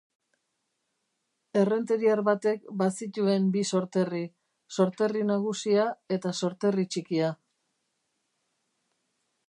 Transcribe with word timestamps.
Errenteriar 1.63 2.21
batek 2.29 2.63
bazituen 2.81 3.45
bi 3.57 3.63
sorterri: 3.71 4.23
sorterri 4.77 5.23
nagusia 5.33 5.87
eta 6.19 6.33
sorterri 6.41 6.87
txikia. 6.95 7.33